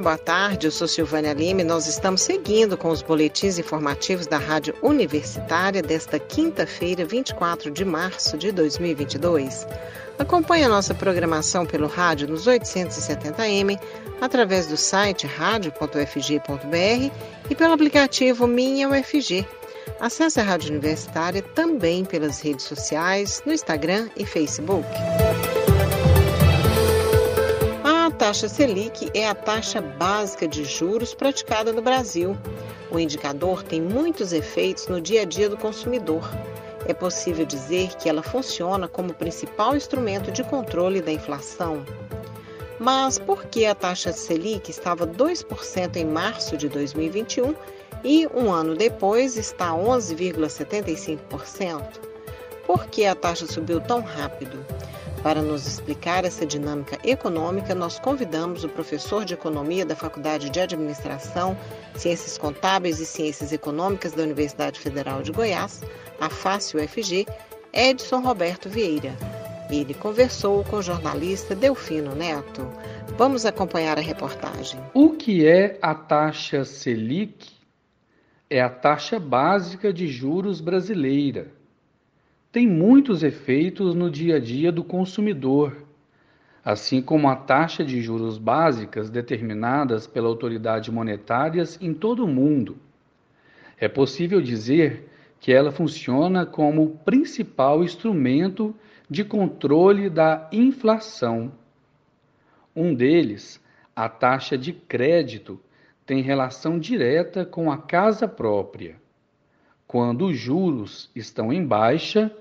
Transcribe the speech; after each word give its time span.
Boa 0.00 0.18
tarde. 0.18 0.66
Eu 0.66 0.72
sou 0.72 0.88
Silvânia 0.88 1.32
Lima 1.32 1.60
e 1.60 1.64
nós 1.64 1.86
estamos 1.86 2.22
seguindo 2.22 2.76
com 2.76 2.88
os 2.88 3.00
boletins 3.00 3.58
informativos 3.58 4.26
da 4.26 4.38
Rádio 4.38 4.74
Universitária 4.82 5.80
desta 5.80 6.18
quinta-feira, 6.18 7.04
24 7.04 7.70
de 7.70 7.84
março 7.84 8.36
de 8.36 8.50
2022. 8.50 9.66
Acompanhe 10.18 10.64
a 10.64 10.68
nossa 10.68 10.94
programação 10.94 11.64
pelo 11.64 11.86
rádio 11.86 12.26
nos 12.26 12.46
870m, 12.46 13.80
através 14.20 14.66
do 14.66 14.76
site 14.76 15.28
radio.ufg.br 15.28 17.12
e 17.48 17.54
pelo 17.54 17.72
aplicativo 17.72 18.48
Minha 18.48 18.88
UFG. 18.88 19.46
Acesse 20.00 20.40
a 20.40 20.42
Rádio 20.42 20.70
Universitária 20.70 21.40
também 21.40 22.04
pelas 22.04 22.40
redes 22.40 22.64
sociais, 22.64 23.42
no 23.46 23.52
Instagram 23.52 24.08
e 24.16 24.26
Facebook 24.26 24.88
taxa 28.24 28.48
Selic 28.48 29.10
é 29.12 29.28
a 29.28 29.34
taxa 29.34 29.82
básica 29.82 30.48
de 30.48 30.64
juros 30.64 31.12
praticada 31.12 31.74
no 31.74 31.82
Brasil. 31.82 32.34
O 32.90 32.98
indicador 32.98 33.62
tem 33.62 33.82
muitos 33.82 34.32
efeitos 34.32 34.88
no 34.88 34.98
dia 34.98 35.20
a 35.20 35.26
dia 35.26 35.46
do 35.46 35.58
consumidor. 35.58 36.26
É 36.86 36.94
possível 36.94 37.44
dizer 37.44 37.94
que 37.96 38.08
ela 38.08 38.22
funciona 38.22 38.88
como 38.88 39.12
principal 39.12 39.76
instrumento 39.76 40.32
de 40.32 40.42
controle 40.42 41.02
da 41.02 41.12
inflação. 41.12 41.84
Mas 42.78 43.18
por 43.18 43.44
que 43.44 43.66
a 43.66 43.74
taxa 43.74 44.10
Selic 44.10 44.70
estava 44.70 45.06
2% 45.06 45.96
em 45.96 46.06
março 46.06 46.56
de 46.56 46.66
2021 46.70 47.54
e 48.02 48.26
um 48.28 48.50
ano 48.50 48.74
depois 48.74 49.36
está 49.36 49.72
11,75%? 49.72 51.82
Por 52.66 52.86
que 52.86 53.04
a 53.04 53.14
taxa 53.14 53.46
subiu 53.46 53.82
tão 53.82 54.00
rápido? 54.00 54.64
Para 55.24 55.40
nos 55.40 55.66
explicar 55.66 56.26
essa 56.26 56.44
dinâmica 56.44 56.98
econômica, 57.02 57.74
nós 57.74 57.98
convidamos 57.98 58.62
o 58.62 58.68
professor 58.68 59.24
de 59.24 59.32
Economia 59.32 59.86
da 59.86 59.96
Faculdade 59.96 60.50
de 60.50 60.60
Administração, 60.60 61.56
Ciências 61.96 62.36
Contábeis 62.36 63.00
e 63.00 63.06
Ciências 63.06 63.50
Econômicas 63.50 64.12
da 64.12 64.22
Universidade 64.22 64.78
Federal 64.78 65.22
de 65.22 65.32
Goiás, 65.32 65.82
a 66.20 66.28
FACE 66.28 66.76
UFG, 66.76 67.26
Edson 67.72 68.20
Roberto 68.20 68.68
Vieira. 68.68 69.16
Ele 69.70 69.94
conversou 69.94 70.62
com 70.62 70.76
o 70.76 70.82
jornalista 70.82 71.54
Delfino 71.54 72.14
Neto. 72.14 72.70
Vamos 73.16 73.46
acompanhar 73.46 73.96
a 73.96 74.02
reportagem. 74.02 74.78
O 74.92 75.16
que 75.16 75.46
é 75.46 75.78
a 75.80 75.94
taxa 75.94 76.66
Selic? 76.66 77.50
É 78.50 78.60
a 78.60 78.68
taxa 78.68 79.18
básica 79.18 79.90
de 79.90 80.06
juros 80.06 80.60
brasileira 80.60 81.63
tem 82.54 82.68
muitos 82.68 83.24
efeitos 83.24 83.96
no 83.96 84.08
dia 84.08 84.36
a 84.36 84.38
dia 84.38 84.70
do 84.70 84.84
consumidor, 84.84 85.76
assim 86.64 87.02
como 87.02 87.28
a 87.28 87.34
taxa 87.34 87.84
de 87.84 88.00
juros 88.00 88.38
básicas 88.38 89.10
determinadas 89.10 90.06
pela 90.06 90.28
autoridade 90.28 90.88
monetárias 90.88 91.76
em 91.82 91.92
todo 91.92 92.24
o 92.24 92.28
mundo. 92.28 92.76
É 93.76 93.88
possível 93.88 94.40
dizer 94.40 95.10
que 95.40 95.52
ela 95.52 95.72
funciona 95.72 96.46
como 96.46 96.84
o 96.84 96.90
principal 96.98 97.82
instrumento 97.82 98.72
de 99.10 99.24
controle 99.24 100.08
da 100.08 100.48
inflação. 100.52 101.50
Um 102.74 102.94
deles, 102.94 103.60
a 103.96 104.08
taxa 104.08 104.56
de 104.56 104.72
crédito, 104.72 105.58
tem 106.06 106.22
relação 106.22 106.78
direta 106.78 107.44
com 107.44 107.68
a 107.68 107.78
casa 107.78 108.28
própria. 108.28 108.94
Quando 109.88 110.26
os 110.26 110.36
juros 110.36 111.10
estão 111.16 111.52
em 111.52 111.66
baixa, 111.66 112.32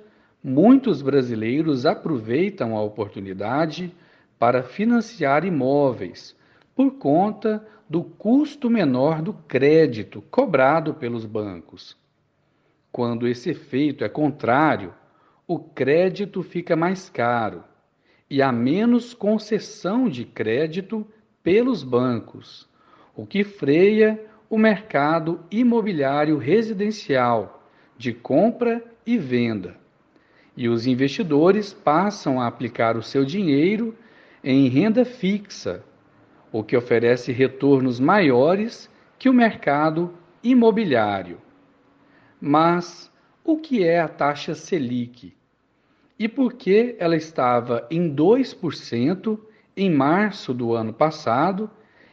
muitos 0.44 1.02
brasileiros 1.02 1.86
aproveitam 1.86 2.76
a 2.76 2.82
oportunidade 2.82 3.96
para 4.38 4.62
financiar 4.62 5.46
imóveis 5.46 6.36
por 6.76 6.92
conta 6.96 7.66
do 7.90 8.04
custo 8.04 8.70
menor 8.70 9.22
do 9.22 9.34
crédito 9.34 10.22
cobrado 10.30 10.94
pelos 10.96 11.26
bancos. 11.26 11.96
Quando 12.92 13.28
esse 13.28 13.52
efeito 13.52 14.04
é 14.04 14.10
contrário, 14.10 14.94
o 15.48 15.58
crédito 15.58 16.44
fica 16.44 16.76
mais 16.76 17.10
caro 17.10 17.64
e 18.30 18.42
há 18.42 18.52
menos 18.52 19.14
concessão 19.14 20.10
de 20.10 20.26
crédito 20.26 21.08
pelos 21.42 21.84
bancos, 21.84 22.68
o 23.16 23.26
que 23.26 23.44
freia 23.44 24.20
o 24.50 24.58
mercado 24.58 25.40
imobiliário 25.50 26.38
residencial 26.38 27.64
de 27.98 28.12
compra 28.14 28.84
e 29.06 29.18
venda 29.18 29.83
e 30.56 30.70
os 30.70 30.86
investidores 30.86 31.74
passam 31.74 32.40
a 32.40 32.46
aplicar 32.48 32.96
o 32.96 33.02
seu 33.02 33.26
dinheiro 33.26 33.98
em 34.44 34.68
renda 34.68 35.04
fixa, 35.04 35.84
o 36.52 36.64
que 36.64 36.78
oferece 36.78 37.32
retornos 37.32 38.00
maiores 38.00 38.88
que 39.18 39.28
o 39.30 39.34
mercado 39.34 40.14
imobiliário. 40.44 41.40
Mas 42.40 43.12
o 43.44 43.58
que 43.58 43.84
é 43.84 44.00
a 44.00 44.08
taxa 44.08 44.54
Selic? 44.54 45.34
E 46.20 46.30
por 46.30 46.54
que 46.54 46.96
ela 47.00 47.16
estava 47.16 47.88
em 47.90 48.14
2% 48.14 49.40
em 49.76 49.90
março 49.90 50.54
do 50.54 50.74
ano 50.74 50.94
passado 50.94 51.68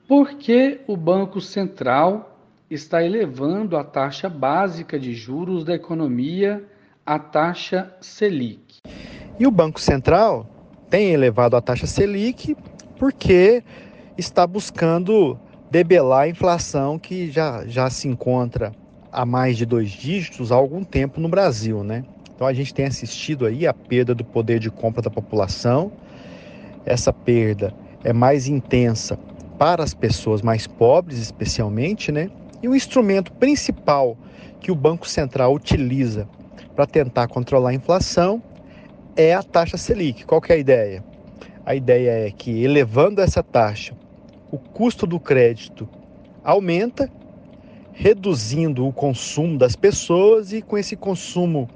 Por 0.07 0.37
que 0.37 0.79
o 0.87 0.95
Banco 0.95 1.41
Central 1.41 2.37
está 2.69 3.03
elevando 3.03 3.75
a 3.75 3.83
taxa 3.83 4.29
básica 4.29 4.99
de 4.99 5.13
juros 5.13 5.63
da 5.63 5.75
economia, 5.75 6.63
a 7.05 7.19
taxa 7.19 7.93
Selic? 7.99 8.77
E 9.39 9.45
o 9.45 9.51
Banco 9.51 9.79
Central 9.79 10.47
tem 10.89 11.11
elevado 11.11 11.55
a 11.55 11.61
taxa 11.61 11.85
Selic 11.85 12.55
porque 12.97 13.63
está 14.17 14.47
buscando 14.47 15.37
debelar 15.69 16.21
a 16.21 16.29
inflação 16.29 16.97
que 16.97 17.29
já, 17.29 17.65
já 17.67 17.89
se 17.89 18.07
encontra 18.07 18.71
a 19.11 19.25
mais 19.25 19.57
de 19.57 19.65
dois 19.65 19.89
dígitos 19.89 20.51
há 20.51 20.55
algum 20.55 20.83
tempo 20.83 21.19
no 21.19 21.29
Brasil, 21.29 21.83
né? 21.83 22.03
Então 22.37 22.45
a 22.45 22.53
gente 22.53 22.71
tem 22.71 22.85
assistido 22.85 23.47
aí 23.47 23.65
a 23.65 23.73
perda 23.73 24.13
do 24.13 24.23
poder 24.23 24.59
de 24.59 24.69
compra 24.69 25.01
da 25.01 25.09
população. 25.09 25.91
Essa 26.85 27.11
perda 27.11 27.73
é 28.03 28.13
mais 28.13 28.47
intensa 28.47 29.17
para 29.57 29.83
as 29.83 29.95
pessoas 29.95 30.43
mais 30.43 30.67
pobres, 30.67 31.17
especialmente, 31.17 32.11
né? 32.11 32.29
E 32.61 32.69
o 32.69 32.75
instrumento 32.75 33.31
principal 33.33 34.15
que 34.59 34.71
o 34.71 34.75
Banco 34.75 35.07
Central 35.07 35.51
utiliza 35.51 36.29
para 36.75 36.85
tentar 36.85 37.27
controlar 37.27 37.71
a 37.71 37.73
inflação 37.73 38.39
é 39.15 39.33
a 39.33 39.41
taxa 39.41 39.75
Selic. 39.75 40.23
Qual 40.23 40.39
que 40.39 40.51
é 40.51 40.57
a 40.57 40.59
ideia? 40.59 41.03
A 41.65 41.73
ideia 41.73 42.27
é 42.27 42.29
que 42.29 42.63
elevando 42.63 43.19
essa 43.19 43.41
taxa, 43.41 43.95
o 44.51 44.59
custo 44.59 45.07
do 45.07 45.19
crédito 45.19 45.89
aumenta, 46.43 47.09
reduzindo 47.93 48.87
o 48.87 48.93
consumo 48.93 49.57
das 49.57 49.75
pessoas 49.75 50.53
e 50.53 50.61
com 50.61 50.77
esse 50.77 50.95
consumo 50.95 51.67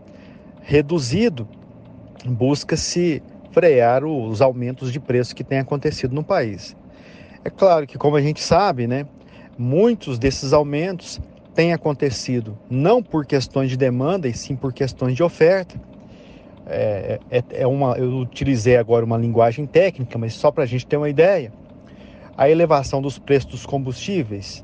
reduzido, 0.61 1.47
busca-se 2.25 3.21
frear 3.51 4.05
os 4.05 4.41
aumentos 4.41 4.91
de 4.91 4.99
preço 4.99 5.35
que 5.35 5.43
têm 5.43 5.59
acontecido 5.59 6.13
no 6.13 6.23
país. 6.23 6.75
É 7.43 7.49
claro 7.49 7.87
que, 7.87 7.97
como 7.97 8.15
a 8.15 8.21
gente 8.21 8.41
sabe, 8.41 8.87
né, 8.87 9.05
muitos 9.57 10.17
desses 10.17 10.53
aumentos 10.53 11.19
têm 11.53 11.73
acontecido 11.73 12.57
não 12.69 13.03
por 13.03 13.25
questões 13.25 13.69
de 13.69 13.77
demanda, 13.77 14.27
e 14.27 14.33
sim 14.33 14.55
por 14.55 14.71
questões 14.71 15.15
de 15.15 15.23
oferta. 15.23 15.79
É, 16.67 17.19
é, 17.29 17.43
é 17.51 17.67
uma, 17.67 17.97
eu 17.97 18.19
utilizei 18.19 18.77
agora 18.77 19.03
uma 19.03 19.17
linguagem 19.17 19.65
técnica, 19.65 20.17
mas 20.17 20.33
só 20.33 20.51
para 20.51 20.63
a 20.63 20.67
gente 20.67 20.85
ter 20.85 20.97
uma 20.97 21.09
ideia. 21.09 21.51
A 22.37 22.49
elevação 22.49 23.01
dos 23.01 23.19
preços 23.19 23.51
dos 23.51 23.65
combustíveis 23.65 24.63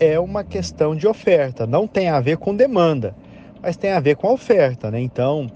é 0.00 0.18
uma 0.18 0.42
questão 0.42 0.96
de 0.96 1.06
oferta, 1.06 1.66
não 1.66 1.86
tem 1.86 2.08
a 2.08 2.18
ver 2.18 2.38
com 2.38 2.56
demanda, 2.56 3.14
mas 3.62 3.76
tem 3.76 3.92
a 3.92 4.00
ver 4.00 4.16
com 4.16 4.28
a 4.28 4.32
oferta. 4.32 4.90
Né? 4.90 5.00
Então, 5.00 5.48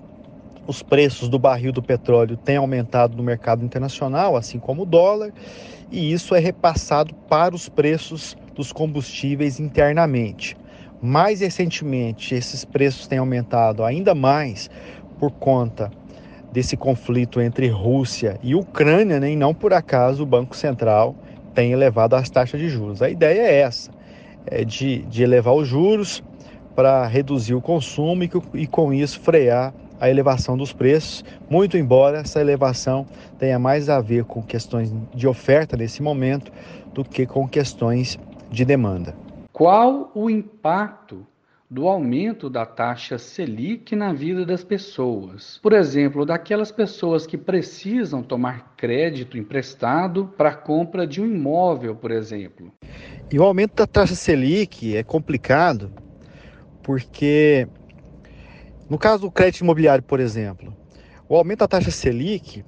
os 0.67 0.82
preços 0.82 1.29
do 1.29 1.38
barril 1.38 1.73
do 1.73 1.82
petróleo 1.82 2.37
têm 2.37 2.56
aumentado 2.56 3.17
no 3.17 3.23
mercado 3.23 3.64
internacional, 3.64 4.37
assim 4.37 4.58
como 4.58 4.82
o 4.82 4.87
dólar, 4.87 5.32
e 5.91 6.12
isso 6.12 6.35
é 6.35 6.38
repassado 6.38 7.14
para 7.29 7.55
os 7.55 7.69
preços 7.69 8.37
dos 8.55 8.73
combustíveis 8.73 9.61
internamente. 9.61 10.56
Mais 11.03 11.41
recentemente, 11.41 12.35
esses 12.35 12.64
preços 12.64 13.06
têm 13.06 13.19
aumentado 13.19 13.85
ainda 13.85 14.14
mais 14.14 14.70
por 15.19 15.31
conta 15.31 15.91
desse 16.52 16.76
conflito 16.76 17.41
entre 17.41 17.69
Rússia 17.69 18.38
e 18.43 18.55
Ucrânia, 18.55 19.20
né? 19.20 19.31
e 19.31 19.37
não 19.37 19.52
por 19.52 19.73
acaso 19.73 20.23
o 20.23 20.26
Banco 20.26 20.56
Central 20.56 21.14
tem 21.55 21.73
elevado 21.73 22.17
as 22.17 22.31
taxas 22.31 22.61
de 22.61 22.69
juros. 22.69 23.02
A 23.02 23.11
ideia 23.11 23.43
é 23.43 23.61
essa, 23.61 23.91
é 24.47 24.64
de, 24.64 25.02
de 25.02 25.23
elevar 25.23 25.55
os 25.55 25.69
juros 25.69 26.23
para 26.76 27.06
reduzir 27.06 27.55
o 27.55 27.61
consumo 27.61 28.23
e, 28.23 28.31
e 28.52 28.67
com 28.67 28.93
isso 28.93 29.19
frear 29.19 29.73
a 29.99 30.11
elevação 30.11 30.58
dos 30.58 30.75
preços, 30.75 31.25
muito 31.49 31.78
embora 31.78 32.19
essa 32.19 32.38
elevação 32.38 33.06
tenha 33.38 33.58
mais 33.58 33.88
a 33.88 33.99
ver 33.99 34.25
com 34.25 34.43
questões 34.43 34.94
de 35.14 35.26
oferta 35.26 35.75
nesse 35.75 36.02
momento 36.02 36.52
do 36.93 37.02
que 37.02 37.26
com 37.26 37.49
questões 37.49 38.19
de 38.50 38.62
demanda. 38.62 39.17
Qual 39.50 40.11
o 40.14 40.28
impacto 40.28 41.26
do 41.69 41.88
aumento 41.88 42.49
da 42.49 42.64
taxa 42.67 43.17
Selic 43.17 43.96
na 43.96 44.12
vida 44.12 44.44
das 44.44 44.62
pessoas? 44.62 45.58
Por 45.62 45.73
exemplo, 45.73 46.26
daquelas 46.26 46.70
pessoas 46.70 47.26
que 47.26 47.38
precisam 47.38 48.23
tomar 48.23 48.75
crédito 48.76 49.38
emprestado 49.38 50.31
para 50.37 50.50
a 50.50 50.55
compra 50.55 51.06
de 51.06 51.23
um 51.23 51.26
imóvel, 51.26 51.96
por 51.96 52.11
exemplo. 52.11 52.70
E 53.32 53.38
o 53.38 53.43
aumento 53.43 53.76
da 53.76 53.87
taxa 53.87 54.14
Selic 54.14 54.94
é 54.94 55.02
complicado 55.02 55.90
porque 56.87 57.67
no 58.88 58.97
caso 58.97 59.23
do 59.23 59.31
crédito 59.31 59.62
imobiliário, 59.62 60.05
por 60.05 60.21
exemplo, 60.21 60.73
o 61.29 61.35
aumento 61.35 61.59
da 61.59 61.67
taxa 61.67 61.91
Selic 61.91 62.65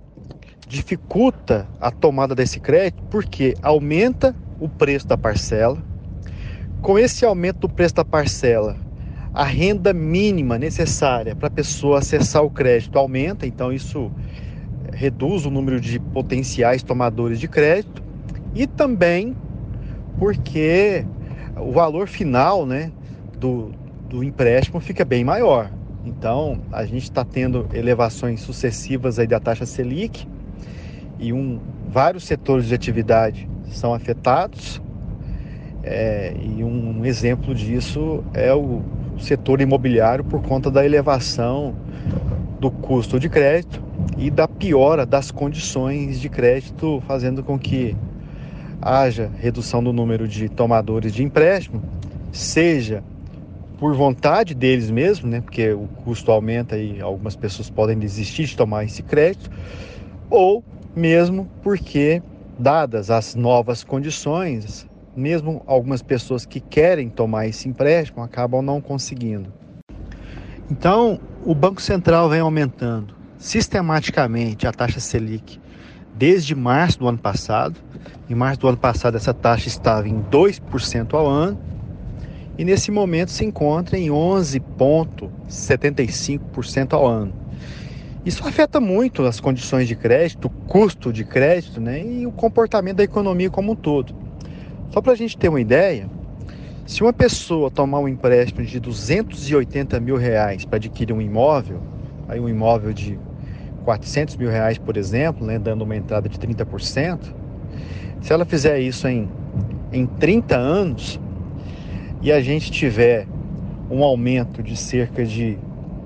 dificulta 0.67 1.69
a 1.81 1.93
tomada 1.93 2.35
desse 2.35 2.59
crédito 2.59 3.01
porque 3.05 3.55
aumenta 3.63 4.35
o 4.59 4.69
preço 4.69 5.07
da 5.07 5.17
parcela. 5.17 5.81
Com 6.83 6.99
esse 6.99 7.25
aumento 7.25 7.61
do 7.61 7.69
preço 7.69 7.95
da 7.95 8.05
parcela, 8.05 8.77
a 9.33 9.45
renda 9.45 9.93
mínima 9.93 10.59
necessária 10.59 11.37
para 11.37 11.47
a 11.47 11.51
pessoa 11.51 12.01
acessar 12.01 12.43
o 12.43 12.51
crédito 12.51 12.99
aumenta, 12.99 13.47
então 13.47 13.73
isso 13.73 14.11
reduz 14.93 15.47
o 15.47 15.51
número 15.51 15.81
de 15.81 16.01
potenciais 16.01 16.83
tomadores 16.83 17.39
de 17.39 17.47
crédito 17.47 18.03
e 18.53 18.67
também 18.67 19.37
porque 20.19 21.07
o 21.57 21.71
valor 21.71 22.09
final 22.09 22.67
né, 22.67 22.91
do, 23.39 23.71
do 24.09 24.25
empréstimo 24.25 24.81
fica 24.81 25.05
bem 25.05 25.23
maior. 25.23 25.71
Então, 26.05 26.61
a 26.73 26.85
gente 26.85 27.05
está 27.05 27.25
tendo 27.25 27.69
elevações 27.73 28.41
sucessivas 28.41 29.19
aí 29.19 29.27
da 29.27 29.39
taxa 29.39 29.67
Selic 29.67 30.27
e 31.19 31.33
um, 31.33 31.61
vários 31.89 32.25
setores 32.25 32.67
de 32.67 32.75
atividade 32.75 33.49
são 33.71 33.93
afetados. 33.93 34.81
É, 35.83 36.35
e 36.41 36.65
um 36.65 37.05
exemplo 37.05 37.55
disso 37.55 38.25
é 38.35 38.53
o 38.53 38.83
setor 39.19 39.61
imobiliário 39.61 40.25
por 40.25 40.43
conta 40.43 40.71
da 40.71 40.85
elevação 40.85 41.75
do 42.59 42.71
custo 42.71 43.19
de 43.19 43.29
crédito 43.29 43.83
e 44.17 44.31
da 44.31 44.49
piora 44.49 45.05
das 45.05 45.31
condições 45.31 46.21
de 46.21 46.29
crédito, 46.29 47.03
fazendo 47.07 47.43
com 47.43 47.59
que 47.59 47.97
haja 48.81 49.31
redução 49.39 49.83
do 49.83 49.93
número 49.93 50.27
de 50.27 50.49
tomadores 50.49 51.13
de 51.13 51.23
empréstimo, 51.23 51.83
seja 52.33 53.03
por 53.79 53.95
vontade 53.95 54.55
deles 54.55 54.91
mesmo, 54.91 55.29
né? 55.29 55.41
Porque 55.41 55.73
o 55.73 55.89
custo 56.05 56.33
aumenta 56.33 56.77
e 56.77 57.01
algumas 57.01 57.37
pessoas 57.37 57.71
podem 57.71 57.99
desistir 57.99 58.45
de 58.45 58.57
tomar 58.57 58.85
esse 58.85 59.03
crédito, 59.03 59.51
ou 60.29 60.65
mesmo 60.95 61.49
porque, 61.63 62.21
dadas 62.59 63.09
as 63.11 63.37
novas 63.37 63.85
condições, 63.85 64.87
mesmo 65.17 65.63
algumas 65.67 66.03
pessoas 66.03 66.45
que 66.45 66.61
querem 66.61 67.09
tomar 67.09 67.47
esse 67.47 67.69
empréstimo 67.69 68.23
acabam 68.23 68.63
não 68.63 68.81
conseguindo. 68.81 69.53
Então, 70.71 71.21
o 71.47 71.55
Banco 71.55 71.81
Central 71.81 72.29
vem 72.29 72.41
aumentando 72.41 73.15
sistematicamente 73.39 74.67
a 74.67 74.73
taxa 74.73 74.99
Selic 74.99 75.61
desde 76.15 76.55
março 76.55 76.99
do 76.99 77.09
ano 77.09 77.19
passado. 77.19 77.77
Em 78.29 78.35
março 78.35 78.61
do 78.61 78.69
ano 78.69 78.77
passado, 78.77 79.17
essa 79.17 79.33
taxa 79.33 79.69
estava 79.69 80.09
em 80.09 80.21
2% 80.23 81.15
ao 81.15 81.27
ano 81.27 81.59
e 82.59 82.65
nesse 82.65 82.91
momento 82.91 83.31
se 83.31 83.45
encontra 83.45 83.97
em 83.97 84.09
11,75% 84.09 86.93
ao 86.93 87.07
ano. 87.07 87.33
Isso 88.27 88.45
afeta 88.47 88.81
muito 88.81 89.25
as 89.25 89.39
condições 89.39 89.87
de 89.87 89.95
crédito, 89.95 90.47
o 90.47 90.51
custo 90.51 91.13
de 91.13 91.25
crédito 91.25 91.81
né, 91.81 92.05
e 92.05 92.27
o 92.27 92.33
comportamento 92.33 92.97
da 92.97 93.05
economia 93.05 93.49
como 93.49 93.71
um 93.73 93.77
todo. 93.77 94.13
Só 94.91 95.01
para 95.01 95.13
a 95.13 95.17
gente 95.17 95.39
ter 95.39 95.49
uma 95.49 95.61
ideia, 95.61 96.11
se 96.85 97.01
uma 97.03 97.13
pessoa 97.13 97.71
tomar 97.71 98.01
um 98.01 98.09
empréstimo 98.09 98.67
de 98.67 98.81
280 98.81 100.01
mil 100.01 100.17
reais 100.17 100.65
para 100.65 100.75
adquirir 100.77 101.13
um 101.13 101.23
imóvel, 101.23 101.81
aí 102.29 102.41
um 102.41 102.49
imóvel 102.49 102.93
de 102.93 103.17
400 103.85 104.35
mil 104.37 104.51
reais, 104.51 104.79
por 104.79 104.97
exemplo, 104.97 105.47
né, 105.47 105.57
dando 105.59 105.83
uma 105.83 105.95
entrada 105.95 106.29
de 106.29 106.37
30%, 106.39 107.21
se 108.21 108.33
ela 108.33 108.45
fizer 108.45 108.81
isso 108.81 109.07
em, 109.07 109.29
em 109.93 110.07
30 110.07 110.57
anos, 110.57 111.21
e 112.21 112.33
a 112.33 112.41
gente 112.41 112.71
tiver 112.71 113.27
um 113.91 114.03
aumento 114.03 114.63
de 114.63 114.77
cerca 114.77 115.25
de 115.25 115.59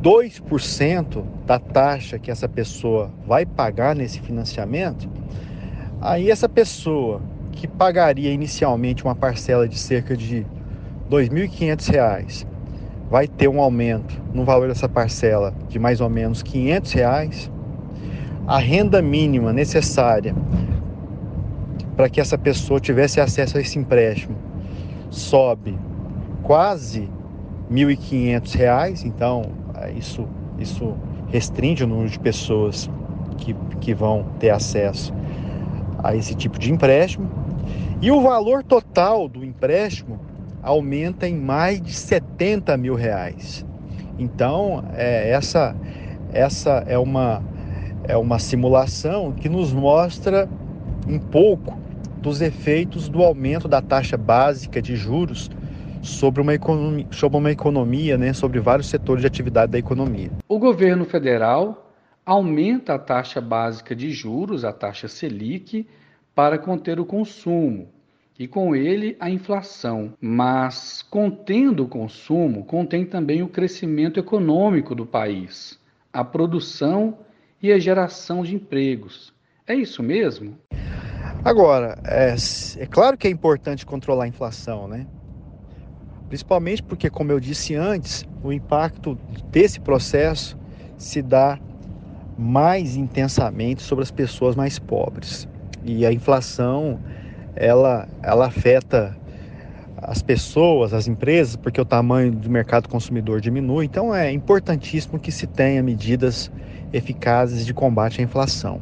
2% 0.02 1.24
da 1.46 1.58
taxa 1.58 2.18
que 2.18 2.30
essa 2.30 2.48
pessoa 2.48 3.10
vai 3.26 3.46
pagar 3.46 3.94
nesse 3.94 4.20
financiamento, 4.20 5.08
aí 6.00 6.30
essa 6.30 6.48
pessoa 6.48 7.20
que 7.52 7.66
pagaria 7.66 8.32
inicialmente 8.32 9.04
uma 9.04 9.14
parcela 9.14 9.68
de 9.68 9.78
cerca 9.78 10.16
de 10.16 10.38
R$ 10.38 10.46
2.500 11.10 12.46
vai 13.10 13.28
ter 13.28 13.48
um 13.48 13.60
aumento 13.60 14.20
no 14.32 14.44
valor 14.44 14.68
dessa 14.68 14.88
parcela 14.88 15.54
de 15.68 15.78
mais 15.78 16.00
ou 16.00 16.08
menos 16.08 16.42
500 16.42 16.92
reais. 16.92 17.50
A 18.46 18.58
renda 18.58 19.00
mínima 19.02 19.52
necessária 19.52 20.34
para 21.94 22.08
que 22.08 22.20
essa 22.20 22.38
pessoa 22.38 22.80
tivesse 22.80 23.20
acesso 23.20 23.58
a 23.58 23.60
esse 23.60 23.78
empréstimo 23.78 24.36
sobe 25.10 25.78
quase 26.42 27.08
R$ 27.70 27.84
1.500, 27.86 29.04
então 29.04 29.42
é, 29.74 29.90
isso, 29.92 30.28
isso 30.58 30.94
restringe 31.28 31.84
o 31.84 31.86
número 31.86 32.08
de 32.08 32.18
pessoas 32.18 32.90
que, 33.38 33.54
que 33.80 33.94
vão 33.94 34.24
ter 34.38 34.50
acesso 34.50 35.12
a 36.02 36.14
esse 36.14 36.34
tipo 36.34 36.58
de 36.58 36.72
empréstimo. 36.72 37.28
E 38.00 38.10
o 38.10 38.20
valor 38.20 38.64
total 38.64 39.28
do 39.28 39.44
empréstimo 39.44 40.20
aumenta 40.62 41.28
em 41.28 41.36
mais 41.36 41.80
de 41.80 41.92
70 41.92 42.76
mil 42.76 42.94
reais. 42.94 43.64
Então, 44.18 44.84
é, 44.94 45.30
essa, 45.30 45.74
essa 46.32 46.84
é, 46.86 46.98
uma, 46.98 47.42
é 48.04 48.16
uma 48.16 48.38
simulação 48.38 49.32
que 49.32 49.48
nos 49.48 49.72
mostra 49.72 50.48
um 51.08 51.18
pouco 51.18 51.76
dos 52.20 52.40
efeitos 52.40 53.08
do 53.08 53.22
aumento 53.22 53.66
da 53.66 53.80
taxa 53.80 54.16
básica 54.16 54.80
de 54.80 54.94
juros 54.94 55.50
sobre 56.02 56.42
uma 56.42 56.52
economia, 56.52 57.06
sobre 57.10 57.38
uma 57.38 57.50
economia 57.50 58.18
né, 58.18 58.32
sobre 58.32 58.58
vários 58.60 58.88
setores 58.88 59.22
de 59.22 59.26
atividade 59.26 59.72
da 59.72 59.78
economia. 59.78 60.30
O 60.48 60.58
governo 60.58 61.04
federal 61.04 61.90
aumenta 62.26 62.94
a 62.94 62.98
taxa 62.98 63.40
básica 63.40 63.94
de 63.94 64.10
juros, 64.10 64.64
a 64.64 64.72
taxa 64.72 65.08
Selic, 65.08 65.86
para 66.34 66.58
conter 66.58 66.98
o 66.98 67.06
consumo 67.06 67.88
e 68.38 68.48
com 68.48 68.74
ele 68.74 69.16
a 69.20 69.30
inflação. 69.30 70.14
Mas 70.20 71.02
contendo 71.02 71.84
o 71.84 71.88
consumo, 71.88 72.64
contém 72.64 73.04
também 73.06 73.42
o 73.42 73.48
crescimento 73.48 74.18
econômico 74.18 74.94
do 74.94 75.06
país, 75.06 75.78
a 76.12 76.24
produção 76.24 77.18
e 77.62 77.72
a 77.72 77.78
geração 77.78 78.42
de 78.42 78.54
empregos. 78.54 79.32
É 79.66 79.74
isso 79.74 80.02
mesmo? 80.02 80.58
Agora, 81.44 81.98
é, 82.04 82.34
é 82.78 82.86
claro 82.86 83.16
que 83.16 83.26
é 83.26 83.30
importante 83.30 83.86
controlar 83.86 84.24
a 84.24 84.28
inflação, 84.28 84.88
né? 84.88 85.06
Principalmente 86.32 86.82
porque, 86.82 87.10
como 87.10 87.30
eu 87.30 87.38
disse 87.38 87.74
antes, 87.74 88.26
o 88.42 88.50
impacto 88.54 89.18
desse 89.50 89.78
processo 89.78 90.56
se 90.96 91.20
dá 91.20 91.58
mais 92.38 92.96
intensamente 92.96 93.82
sobre 93.82 94.02
as 94.02 94.10
pessoas 94.10 94.56
mais 94.56 94.78
pobres. 94.78 95.46
E 95.84 96.06
a 96.06 96.10
inflação, 96.10 96.98
ela, 97.54 98.08
ela 98.22 98.46
afeta 98.46 99.14
as 99.98 100.22
pessoas, 100.22 100.94
as 100.94 101.06
empresas, 101.06 101.54
porque 101.54 101.78
o 101.78 101.84
tamanho 101.84 102.32
do 102.32 102.48
mercado 102.48 102.88
consumidor 102.88 103.38
diminui. 103.38 103.84
Então 103.84 104.14
é 104.14 104.32
importantíssimo 104.32 105.18
que 105.18 105.30
se 105.30 105.46
tenha 105.46 105.82
medidas 105.82 106.50
eficazes 106.94 107.66
de 107.66 107.74
combate 107.74 108.22
à 108.22 108.24
inflação. 108.24 108.80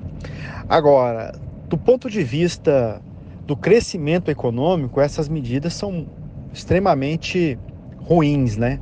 Agora, 0.68 1.34
do 1.68 1.76
ponto 1.76 2.08
de 2.08 2.22
vista 2.22 3.02
do 3.44 3.56
crescimento 3.56 4.30
econômico, 4.30 5.00
essas 5.00 5.28
medidas 5.28 5.74
são 5.74 6.06
extremamente 6.52 7.58
ruins, 7.98 8.56
né? 8.56 8.80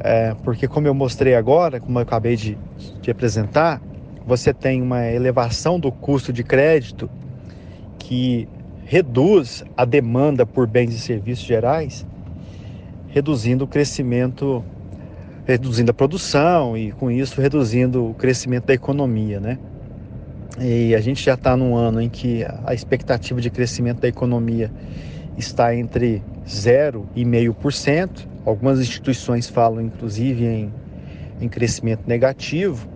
É, 0.00 0.34
porque 0.44 0.68
como 0.68 0.86
eu 0.86 0.94
mostrei 0.94 1.34
agora, 1.34 1.80
como 1.80 1.98
eu 1.98 2.02
acabei 2.02 2.36
de, 2.36 2.58
de 3.00 3.10
apresentar, 3.10 3.80
você 4.26 4.52
tem 4.52 4.82
uma 4.82 5.06
elevação 5.06 5.80
do 5.80 5.90
custo 5.90 6.32
de 6.32 6.42
crédito 6.42 7.08
que 7.98 8.48
reduz 8.84 9.64
a 9.76 9.84
demanda 9.84 10.44
por 10.44 10.66
bens 10.66 10.94
e 10.94 10.98
serviços 10.98 11.44
gerais, 11.44 12.06
reduzindo 13.08 13.64
o 13.64 13.66
crescimento, 13.66 14.64
reduzindo 15.44 15.90
a 15.90 15.94
produção 15.94 16.76
e 16.76 16.92
com 16.92 17.10
isso 17.10 17.40
reduzindo 17.40 18.10
o 18.10 18.14
crescimento 18.14 18.66
da 18.66 18.74
economia, 18.74 19.40
né? 19.40 19.58
E 20.58 20.94
a 20.94 21.00
gente 21.00 21.22
já 21.24 21.34
está 21.34 21.56
num 21.56 21.76
ano 21.76 22.00
em 22.00 22.08
que 22.08 22.44
a 22.64 22.72
expectativa 22.72 23.40
de 23.40 23.50
crescimento 23.50 24.00
da 24.00 24.08
economia 24.08 24.70
está 25.36 25.74
entre 25.74 26.22
0,5%. 26.46 28.26
Algumas 28.44 28.80
instituições 28.80 29.48
falam, 29.48 29.80
inclusive, 29.80 30.44
em, 30.44 30.72
em 31.40 31.48
crescimento 31.48 32.02
negativo. 32.06 32.88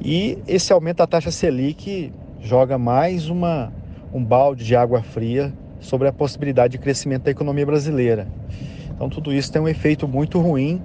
E 0.00 0.38
esse 0.46 0.72
aumento 0.72 0.98
da 0.98 1.06
taxa 1.06 1.30
Selic 1.30 2.12
joga 2.42 2.78
mais 2.78 3.28
uma, 3.28 3.72
um 4.12 4.24
balde 4.24 4.64
de 4.64 4.76
água 4.76 5.02
fria 5.02 5.52
sobre 5.80 6.08
a 6.08 6.12
possibilidade 6.12 6.72
de 6.72 6.78
crescimento 6.78 7.24
da 7.24 7.30
economia 7.30 7.64
brasileira. 7.64 8.26
Então, 8.94 9.08
tudo 9.08 9.32
isso 9.32 9.50
tem 9.50 9.60
um 9.60 9.68
efeito 9.68 10.06
muito 10.06 10.38
ruim 10.38 10.82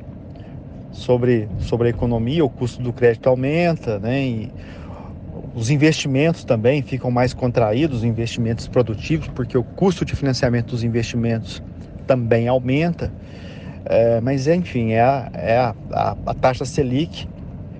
sobre, 0.91 1.49
sobre 1.59 1.87
a 1.87 1.89
economia, 1.89 2.43
o 2.45 2.49
custo 2.49 2.81
do 2.81 2.93
crédito 2.93 3.27
aumenta, 3.27 3.99
né? 3.99 4.25
E 4.25 4.51
os 5.55 5.69
investimentos 5.69 6.43
também 6.43 6.81
ficam 6.81 7.09
mais 7.09 7.33
contraídos, 7.33 7.99
os 7.99 8.03
investimentos 8.03 8.67
produtivos, 8.67 9.29
porque 9.29 9.57
o 9.57 9.63
custo 9.63 10.03
de 10.03 10.13
financiamento 10.13 10.71
dos 10.71 10.83
investimentos 10.83 11.63
também 12.05 12.49
aumenta. 12.49 13.11
É, 13.85 14.19
mas, 14.19 14.47
enfim, 14.47 14.91
é, 14.91 15.01
a, 15.01 15.29
é 15.33 15.57
a, 15.57 15.75
a, 15.93 16.17
a 16.25 16.33
taxa 16.33 16.65
Selic, 16.65 17.25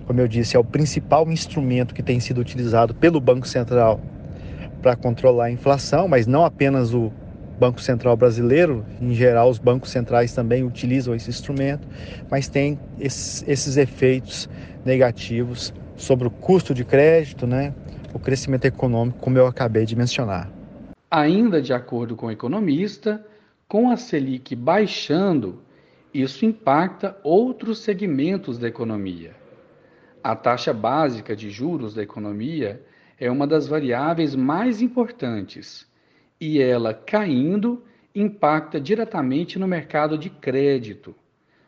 como 0.07 0.21
eu 0.21 0.27
disse, 0.27 0.55
é 0.55 0.59
o 0.59 0.63
principal 0.63 1.29
instrumento 1.29 1.93
que 1.93 2.01
tem 2.01 2.17
sido 2.19 2.39
utilizado 2.39 2.95
pelo 2.95 3.19
Banco 3.19 3.45
Central 3.45 3.99
para 4.81 4.95
controlar 4.95 5.45
a 5.45 5.51
inflação, 5.51 6.07
mas 6.07 6.25
não 6.25 6.45
apenas 6.45 6.93
o 6.93 7.11
Banco 7.59 7.81
Central 7.81 8.15
brasileiro, 8.15 8.85
em 9.01 9.13
geral 9.13 9.49
os 9.49 9.57
bancos 9.57 9.89
centrais 9.89 10.31
também 10.33 10.63
utilizam 10.63 11.15
esse 11.15 11.29
instrumento, 11.29 11.87
mas 12.29 12.47
tem 12.47 12.79
esses, 12.99 13.43
esses 13.47 13.77
efeitos 13.77 14.49
negativos 14.85 15.73
sobre 15.97 16.27
o 16.27 16.31
custo 16.31 16.73
de 16.73 16.83
crédito, 16.83 17.47
né, 17.47 17.73
o 18.13 18.19
crescimento 18.19 18.65
econômico, 18.65 19.19
como 19.19 19.37
eu 19.37 19.47
acabei 19.47 19.85
de 19.85 19.95
mencionar. 19.95 20.49
Ainda 21.09 21.61
de 21.61 21.73
acordo 21.73 22.15
com 22.15 22.27
o 22.27 22.31
economista, 22.31 23.25
com 23.67 23.89
a 23.89 23.97
Selic 23.97 24.55
baixando, 24.55 25.61
isso 26.13 26.45
impacta 26.45 27.17
outros 27.23 27.79
segmentos 27.79 28.57
da 28.57 28.67
economia. 28.67 29.35
A 30.23 30.35
taxa 30.35 30.73
básica 30.73 31.35
de 31.35 31.49
juros 31.49 31.93
da 31.93 32.01
economia 32.01 32.81
é 33.19 33.29
uma 33.29 33.45
das 33.45 33.67
variáveis 33.67 34.35
mais 34.35 34.81
importantes 34.81 35.87
e 36.39 36.61
ela 36.61 36.93
caindo 36.93 37.83
impacta 38.13 38.79
diretamente 38.79 39.59
no 39.59 39.67
mercado 39.67 40.17
de 40.17 40.29
crédito. 40.29 41.15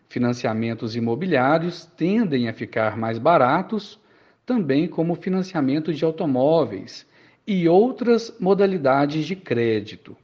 Financiamentos 0.09 0.95
imobiliários 0.95 1.85
tendem 1.85 2.47
a 2.47 2.53
ficar 2.53 2.97
mais 2.97 3.17
baratos 3.17 3.99
também 4.47 4.87
como 4.87 5.13
financiamento 5.13 5.93
de 5.93 6.05
automóveis 6.05 7.05
e 7.45 7.67
outras 7.67 8.33
modalidades 8.39 9.25
de 9.25 9.35
crédito, 9.35 10.15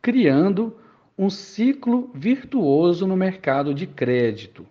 criando 0.00 0.74
um 1.16 1.28
ciclo 1.28 2.10
virtuoso 2.14 3.06
no 3.06 3.14
mercado 3.14 3.74
de 3.74 3.86
crédito. 3.86 4.66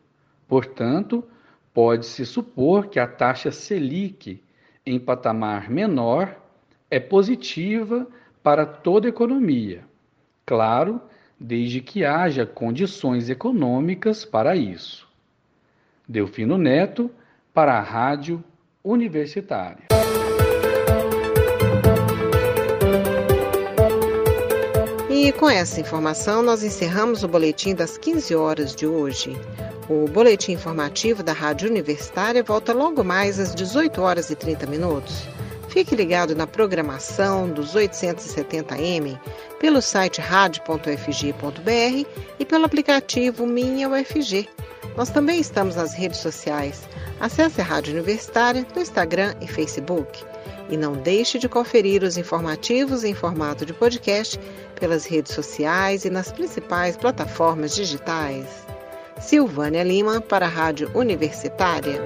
Portanto, 0.47 1.23
pode-se 1.71 2.25
supor 2.25 2.87
que 2.87 2.99
a 2.99 3.05
taxa 3.05 3.51
Selic, 3.51 4.41
em 4.83 4.99
patamar 4.99 5.69
menor, 5.69 6.41
é 6.89 6.99
positiva 6.99 8.07
para 8.41 8.65
toda 8.65 9.07
a 9.07 9.09
economia. 9.09 9.83
Claro, 10.47 10.99
desde 11.39 11.79
que 11.79 12.03
haja 12.03 12.43
condições 12.43 13.29
econômicas 13.29 14.25
para 14.25 14.55
isso. 14.55 15.07
Delfino 16.09 16.57
Neto, 16.57 17.11
para 17.53 17.73
a 17.73 17.81
Rádio 17.81 18.43
universitária. 18.85 19.83
E 25.09 25.31
com 25.31 25.49
essa 25.49 25.81
informação, 25.81 26.43
nós 26.43 26.63
encerramos 26.63 27.23
o 27.23 27.27
boletim 27.27 27.73
das 27.73 27.97
15 27.97 28.35
horas 28.35 28.75
de 28.75 28.85
hoje. 28.85 29.35
O 29.89 30.07
boletim 30.07 30.51
informativo 30.51 31.23
da 31.23 31.33
Rádio 31.33 31.67
Universitária 31.67 32.43
volta 32.43 32.73
logo 32.73 33.03
mais 33.03 33.39
às 33.39 33.55
18 33.55 34.01
horas 34.01 34.29
e 34.29 34.35
30 34.35 34.67
minutos. 34.67 35.27
Fique 35.67 35.95
ligado 35.95 36.35
na 36.35 36.45
programação 36.45 37.49
dos 37.49 37.75
870M 37.75 39.19
pelo 39.59 39.81
site 39.81 40.21
rádio.fg.br 40.21 42.07
e 42.39 42.45
pelo 42.45 42.65
aplicativo 42.65 43.47
Minha 43.47 43.89
UFG. 43.89 44.47
Nós 44.95 45.09
também 45.09 45.39
estamos 45.39 45.75
nas 45.75 45.93
redes 45.93 46.19
sociais. 46.19 46.87
Acesse 47.19 47.61
a 47.61 47.63
Rádio 47.63 47.93
Universitária 47.93 48.65
no 48.73 48.81
Instagram 48.81 49.33
e 49.41 49.47
Facebook. 49.47 50.23
E 50.69 50.77
não 50.77 50.93
deixe 50.93 51.37
de 51.37 51.47
conferir 51.47 52.03
os 52.03 52.17
informativos 52.17 53.03
em 53.03 53.13
formato 53.13 53.65
de 53.65 53.73
podcast 53.73 54.39
pelas 54.79 55.05
redes 55.05 55.33
sociais 55.33 56.05
e 56.05 56.09
nas 56.09 56.31
principais 56.31 56.97
plataformas 56.97 57.75
digitais. 57.75 58.65
Silvânia 59.19 59.83
Lima 59.83 60.19
para 60.21 60.45
a 60.45 60.49
Rádio 60.49 60.89
Universitária. 60.93 62.01